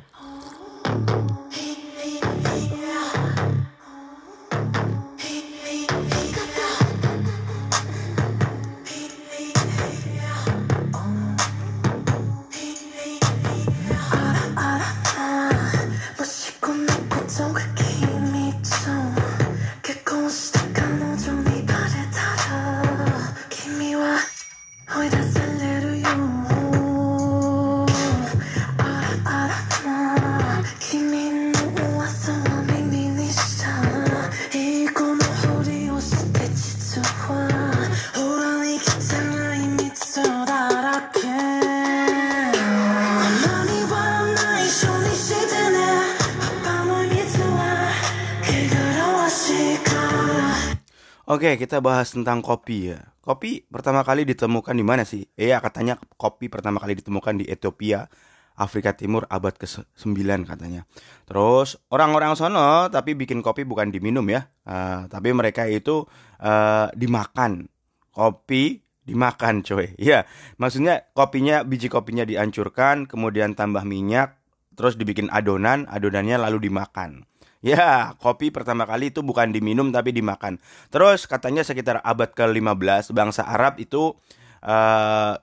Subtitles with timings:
[51.23, 53.00] Oke, kita bahas tentang kopi ya.
[53.23, 55.23] Kopi pertama kali ditemukan di mana sih?
[55.39, 58.11] Iya, katanya kopi pertama kali ditemukan di Ethiopia,
[58.59, 60.84] Afrika Timur abad ke-9 katanya.
[61.23, 64.52] Terus orang-orang sono tapi bikin kopi bukan diminum ya.
[64.67, 66.04] Eh, tapi mereka itu
[66.44, 67.72] eh, dimakan.
[68.11, 69.95] Kopi dimakan coy.
[70.04, 70.28] Iya,
[70.59, 74.36] maksudnya kopinya biji kopinya dihancurkan, kemudian tambah minyak,
[74.76, 77.28] terus dibikin adonan, adonannya lalu dimakan.
[77.64, 80.59] Ya, kopi pertama kali itu bukan diminum tapi dimakan.
[80.92, 84.20] Terus katanya sekitar abad ke-15 bangsa Arab itu
[84.59, 85.33] eh,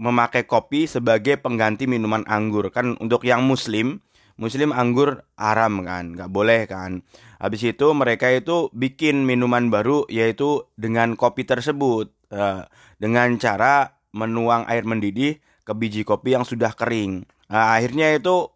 [0.00, 2.72] memakai kopi sebagai pengganti minuman anggur.
[2.72, 4.00] Kan untuk yang muslim,
[4.40, 7.04] muslim anggur haram kan, nggak boleh kan.
[7.36, 12.08] Habis itu mereka itu bikin minuman baru yaitu dengan kopi tersebut.
[12.32, 12.64] Eh,
[12.96, 17.28] dengan cara menuang air mendidih ke biji kopi yang sudah kering.
[17.52, 18.48] Nah, akhirnya itu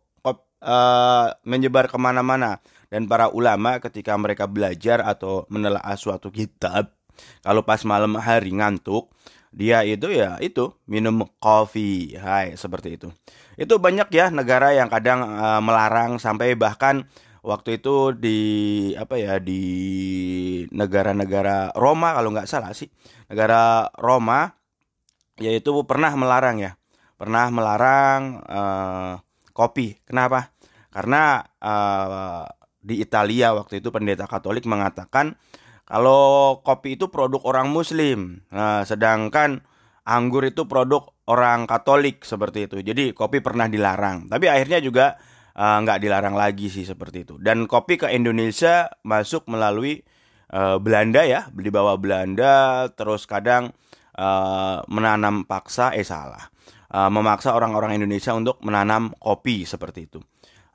[0.64, 6.92] eh, menyebar ke mana-mana dan para ulama ketika mereka belajar atau menelaah suatu kitab
[7.40, 9.08] kalau pas malam hari ngantuk
[9.50, 12.14] dia itu ya itu minum kopi.
[12.14, 13.08] Hai seperti itu.
[13.58, 17.06] Itu banyak ya negara yang kadang eh, melarang sampai bahkan
[17.42, 18.38] waktu itu di
[18.94, 19.62] apa ya di
[20.70, 22.88] negara-negara Roma kalau nggak salah sih.
[23.26, 24.54] Negara Roma
[25.42, 26.72] yaitu pernah melarang ya.
[27.18, 29.12] Pernah melarang eh,
[29.50, 29.98] kopi.
[30.06, 30.54] Kenapa?
[30.94, 35.36] Karena eh, di Italia waktu itu pendeta Katolik mengatakan
[35.84, 39.62] kalau kopi itu produk orang Muslim, nah, sedangkan
[40.06, 42.78] anggur itu produk orang Katolik seperti itu.
[42.80, 45.18] Jadi kopi pernah dilarang, tapi akhirnya juga
[45.54, 47.34] eh, nggak dilarang lagi sih seperti itu.
[47.42, 50.00] Dan kopi ke Indonesia masuk melalui
[50.54, 53.74] eh, Belanda ya, dibawa Belanda, terus kadang
[54.14, 56.50] eh, menanam paksa, eh salah,
[56.90, 60.18] Eh, memaksa orang-orang Indonesia untuk menanam kopi seperti itu.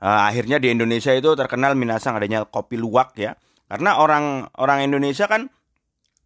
[0.02, 3.34] Eh, akhirnya di Indonesia itu terkenal minasang adanya kopi luwak ya.
[3.66, 5.48] Karena orang orang Indonesia kan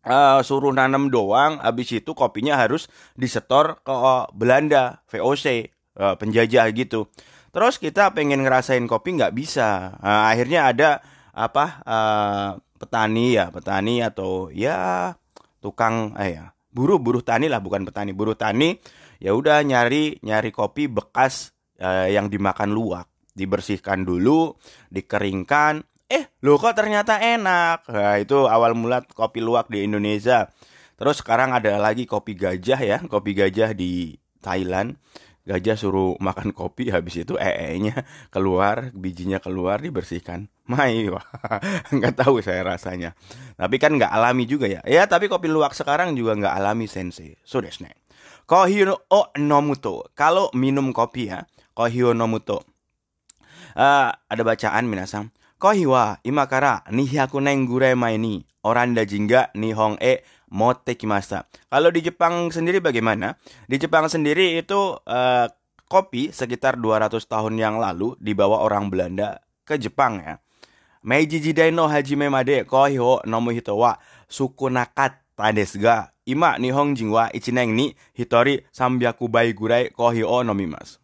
[0.05, 3.95] eh, suruh nanam doang, habis itu kopinya harus disetor ke
[4.35, 7.09] Belanda, VOC, eh, penjajah gitu.
[7.51, 9.99] Terus kita pengen ngerasain kopi nggak bisa.
[10.03, 10.91] Eh, akhirnya ada
[11.35, 12.51] apa eh,
[12.81, 15.15] petani ya, petani atau ya
[15.61, 18.79] tukang eh ya buruh buruh tani lah bukan petani buruh tani
[19.21, 24.57] ya udah nyari nyari kopi bekas eh, yang dimakan luwak dibersihkan dulu
[24.91, 30.51] dikeringkan eh lo kok ternyata enak nah, itu awal mula kopi luwak di Indonesia
[30.99, 34.99] terus sekarang ada lagi kopi gajah ya kopi gajah di Thailand
[35.47, 38.05] gajah suruh makan kopi habis itu ee-nya
[38.35, 41.11] keluar bijinya keluar dibersihkan Mai,
[41.99, 43.19] nggak tahu saya rasanya.
[43.59, 44.79] Tapi kan nggak alami juga ya.
[44.87, 47.35] Ya, tapi kopi luwak sekarang juga nggak alami sensei.
[47.43, 47.99] So desu ne.
[48.47, 50.07] Kohiro o nomuto.
[50.15, 52.63] Kalau minum kopi ya, kohiro nomuto.
[53.77, 55.31] Uh, ada bacaan minasang.
[55.61, 58.47] Kohiwa imakara nihaku neng gurema ini.
[58.61, 60.21] Oranda jingga nihong e
[60.53, 61.49] mote kimasa.
[61.73, 63.37] Kalau di Jepang sendiri bagaimana?
[63.65, 65.47] Di Jepang sendiri itu uh,
[65.89, 70.35] kopi sekitar 200 tahun yang lalu dibawa orang Belanda ke Jepang ya.
[71.01, 73.97] Meiji jidai no hajime made kohiho nomu hitowa
[74.29, 80.45] suku nakat tades ga ima nihong jingwa ichineng ni hitori sambyaku bai gurai kohi o
[80.45, 81.01] nomimas.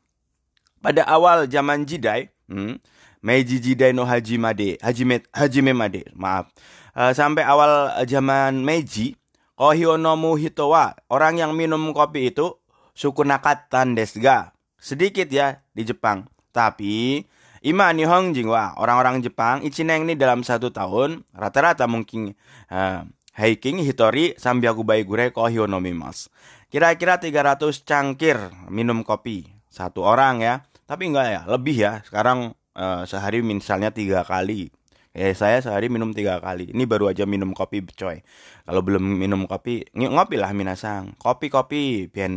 [0.85, 2.79] Pada awal zaman jidai, hmm,
[3.23, 6.51] Meiji Jidai no Hajimade, Hajime, Hajime Made, maaf.
[6.97, 9.19] Eh, sampai awal zaman Meiji,
[9.57, 12.61] Kohionomu hitowa, orang yang minum kopi itu
[12.93, 14.53] suku nakatan desga.
[14.77, 16.29] Sedikit ya di Jepang.
[16.53, 17.25] Tapi
[17.65, 22.37] Ima Nihong Jingwa, orang-orang Jepang ichineng ini dalam satu tahun rata-rata mungkin
[22.69, 23.03] uh,
[23.33, 26.29] hiking hitori sambiakubai gure kohionomimas.
[26.69, 28.37] Kira-kira 300 cangkir
[28.69, 30.55] minum kopi satu orang ya.
[30.87, 31.93] Tapi enggak ya, lebih ya.
[32.06, 34.71] Sekarang uh, sehari misalnya tiga kali
[35.17, 36.77] Eh saya sehari minum tiga kali.
[36.77, 38.21] Ini baru aja minum kopi coy.
[38.69, 41.17] Kalau belum minum kopi, ngopi lah minasang.
[41.17, 42.29] Kopi kopi, biar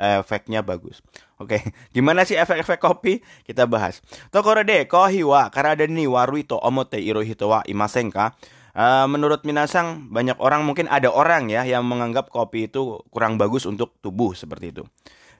[0.00, 1.04] efeknya bagus.
[1.36, 1.60] Oke,
[1.94, 3.20] gimana sih efek-efek kopi?
[3.44, 4.00] Kita bahas.
[4.32, 8.32] Tokoro de kohiwa karada ni waruito omote irohito wa imasenka.
[8.72, 13.68] Uh, menurut Minasang, banyak orang mungkin ada orang ya yang menganggap kopi itu kurang bagus
[13.68, 14.88] untuk tubuh seperti itu.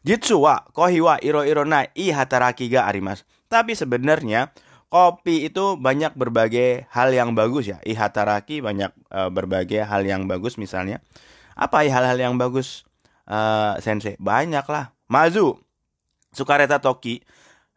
[0.02, 3.22] Jitsu wa kohiwa iro irona i hataraki ga arimas.
[3.46, 4.50] Tapi sebenarnya
[4.90, 7.78] kopi itu banyak berbagai hal yang bagus ya.
[7.86, 10.98] Ihataraki banyak uh, berbagai hal yang bagus misalnya.
[11.54, 12.82] Apa hal-hal yang bagus
[13.28, 14.16] uh, sensei?
[14.18, 14.96] Banyak lah.
[15.06, 15.60] Mazu,
[16.32, 17.20] Sukareta Toki,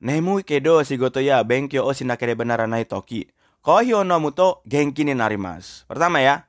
[0.06, 3.32] Nemu kedo shigoto ya benkyo o shinakere naranai toki.
[3.64, 5.88] Kohyo no muto genki ni narimas.
[5.88, 6.46] Pertama ya,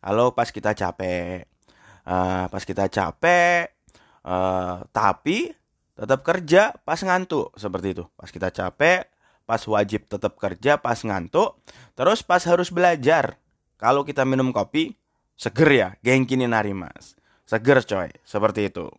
[0.00, 1.44] kalau pas kita capek,
[2.08, 3.75] uh, pas kita capek,
[4.26, 5.54] uh, tapi
[5.96, 8.04] tetap kerja pas ngantuk seperti itu.
[8.18, 9.08] Pas kita capek,
[9.46, 11.56] pas wajib tetap kerja, pas ngantuk,
[11.94, 13.38] terus pas harus belajar.
[13.78, 14.98] Kalau kita minum kopi,
[15.38, 17.14] seger ya, gengki nih nari mas.
[17.46, 18.90] Seger coy, seperti itu.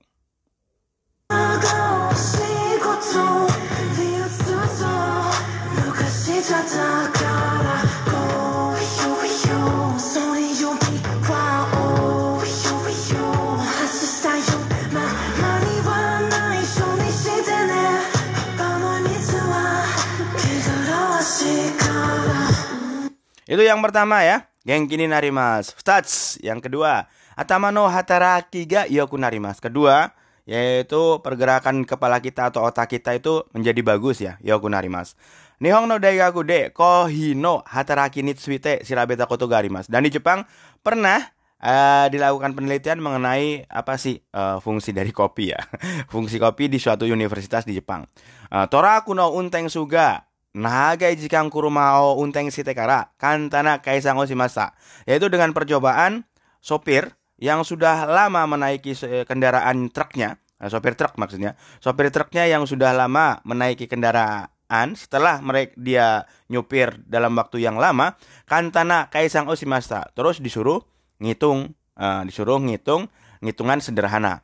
[23.47, 24.51] Itu yang pertama ya.
[24.67, 25.71] Genki ni narimas.
[25.79, 26.35] Stats.
[26.43, 27.07] Yang kedua.
[27.39, 29.63] Atamano hataraki ga yoku narimas.
[29.63, 30.11] Kedua.
[30.43, 34.35] Yaitu pergerakan kepala kita atau otak kita itu menjadi bagus ya.
[34.43, 35.15] Yoku narimas.
[35.57, 39.89] Nihong no daigaku de kohino hataraki nitsuite shirabeta koto garimas.
[39.89, 40.45] Dan di Jepang
[40.85, 41.17] pernah
[41.63, 45.59] uh, dilakukan penelitian mengenai apa sih uh, fungsi dari kopi ya.
[46.13, 48.05] fungsi kopi di suatu universitas di Jepang.
[48.53, 50.26] Uh, Toraku no unteng suga
[50.57, 54.73] Nagai jikang kurumao unteng sitekara kantana kaisang osimasa.
[55.05, 56.25] Yaitu dengan percobaan
[56.57, 58.97] sopir yang sudah lama menaiki
[59.29, 65.77] kendaraan truknya, nah, sopir truk maksudnya, sopir truknya yang sudah lama menaiki kendaraan setelah mereka
[65.77, 68.17] dia nyupir dalam waktu yang lama,
[68.49, 70.09] kantana kaisang osimasa.
[70.17, 70.81] Terus disuruh
[71.21, 73.05] ngitung, uh, disuruh ngitung
[73.45, 74.41] ngitungan sederhana.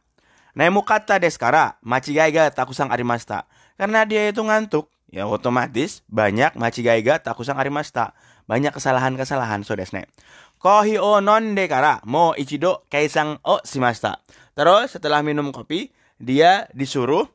[0.54, 3.50] Nemu kata deskara, machigaiga takusang arimasta.
[3.74, 8.18] Karena dia itu ngantuk, ya otomatis banyak machigaiga takusang arimasta.
[8.50, 10.10] Banyak kesalahan-kesalahan so desne.
[10.57, 14.19] Kohi o non dekara mo ichido kaisang o simasta.
[14.57, 17.30] Terus setelah minum kopi, dia disuruh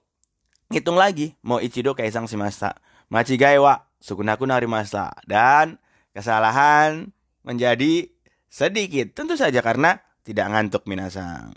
[0.74, 2.76] hitung lagi mo ichido kaisang simasta.
[3.08, 5.14] Machigai wa sukunaku narimasta.
[5.24, 5.80] Dan
[6.12, 7.14] kesalahan
[7.46, 8.10] menjadi
[8.50, 9.16] sedikit.
[9.16, 11.56] Tentu saja karena tidak ngantuk minasang.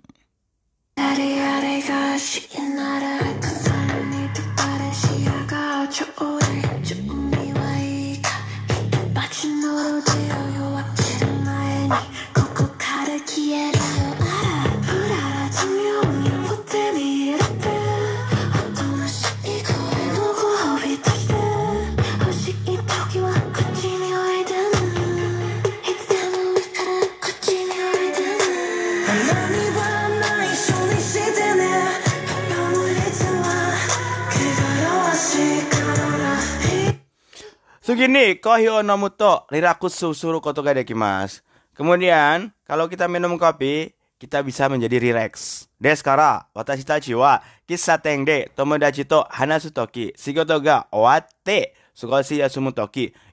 [37.82, 41.44] Sugini kohio nomuto rirakusu suru koto ga dekimasu.
[41.76, 45.66] Kemudian, kalau kita minum kopi, kita bisa menjadi relax.
[45.76, 52.72] Deskara, watashi tachi wa kissaten de tomodachi to hanasu toki, shigoto ga owatte sukoshi yasumu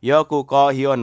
[0.03, 0.97] yoku kohi o.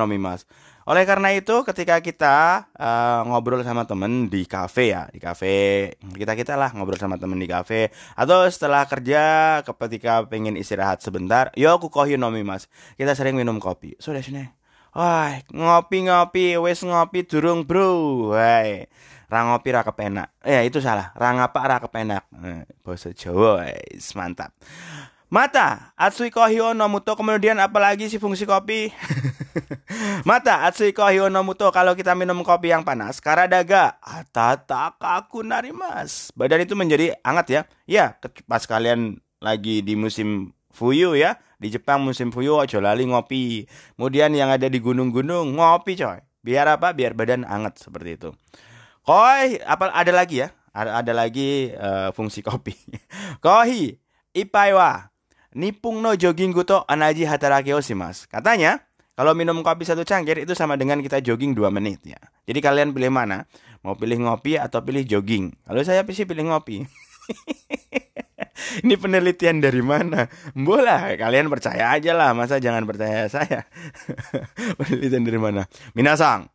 [0.85, 6.37] Oleh karena itu, ketika kita uh, ngobrol sama temen di kafe ya, di kafe kita
[6.37, 11.73] kita lah ngobrol sama temen di kafe, atau setelah kerja, ketika pengen istirahat sebentar, yo
[11.73, 12.69] aku kohi nomi mas,
[13.01, 13.97] kita sering minum kopi.
[13.97, 14.45] Sudah sini.
[14.93, 18.31] Wah, ngopi-ngopi, wes ngopi durung bro.
[18.37, 18.85] Wah,
[19.25, 20.37] rang ngopi ra kepenak.
[20.45, 22.29] Ya itu salah, rang apa ra kepenak.
[22.45, 24.53] Eh, bahasa Jawa, wes, mantap.
[25.25, 28.93] Mata, Atsui Kohio Nomuto kemudian apalagi sih fungsi kopi?
[30.29, 36.29] Mata, Atsui Kohio Nomuto kalau kita minum kopi yang panas, karadaga atatakaku narimas.
[36.37, 37.61] Badan itu menjadi hangat ya.
[37.89, 38.05] Ya,
[38.45, 41.41] pas kalian lagi di musim fuyu ya.
[41.57, 43.65] Di Jepang musim fuyu ojo lali ngopi.
[43.97, 46.21] Kemudian yang ada di gunung-gunung ngopi coy.
[46.45, 46.93] Biar apa?
[46.93, 48.29] Biar badan hangat seperti itu.
[49.01, 50.53] Koi, apa ada lagi ya?
[50.69, 52.77] Ada, ada lagi uh, fungsi kopi.
[53.45, 53.97] Kohi,
[54.37, 55.14] ipai wa
[55.55, 58.27] nipung no jogging guto anaji hataraki mas.
[58.27, 58.83] Katanya,
[59.15, 62.19] kalau minum kopi satu cangkir itu sama dengan kita jogging dua menit ya.
[62.43, 63.47] Jadi kalian pilih mana?
[63.79, 65.55] Mau pilih ngopi atau pilih jogging?
[65.63, 66.83] Kalau saya sih pilih ngopi.
[68.75, 70.27] Ini penelitian dari mana?
[70.51, 73.63] Bola, kalian percaya aja lah, masa jangan percaya saya.
[74.79, 75.63] penelitian dari mana?
[75.95, 76.51] Minasang,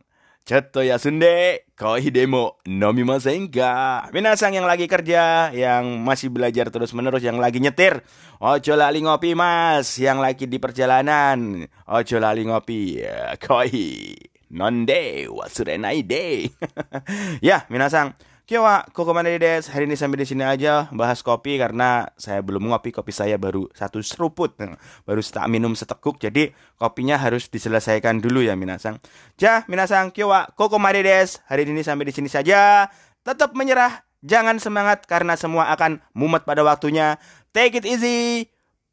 [0.50, 8.06] ちょっと休んで、コーヒーでも飲みませんか Minasang yang lagi kerja, yang masih belajar terus-menerus, yang lagi nyetir.
[8.38, 11.66] Ojo lali ngopi mas, yang lagi di perjalanan.
[11.90, 13.02] Ojo lali ngopi,
[13.42, 14.14] kohi.
[14.54, 16.54] Nonde, wasurenai de.
[17.42, 18.14] ya, minasang.
[18.50, 19.66] Kyowa, Kokomane des.
[19.74, 22.94] Hari ini sampai di sini aja bahas kopi karena saya belum ngopi.
[22.94, 24.54] Kopi saya baru satu seruput.
[25.02, 26.22] Baru tak minum seteguk.
[26.22, 29.02] Jadi kopinya harus diselesaikan dulu ya Minasang.
[29.42, 31.42] Ja, Minasang, Kyowa, Kokomane des.
[31.50, 32.86] Hari ini sampai di sini saja.
[33.25, 34.06] Tetap menyerah.
[34.22, 37.18] Jangan semangat karena semua akan mumet pada waktunya.
[37.50, 38.50] Take it easy.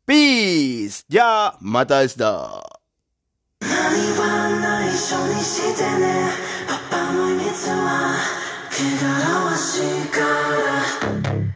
[0.09, 1.05] Peace.
[1.13, 2.05] Ja, mata
[3.63, 3.71] 何
[4.19, 6.31] は内緒にしてね
[6.67, 8.36] パパの秘密は
[8.80, 11.47] 汚らわしいから。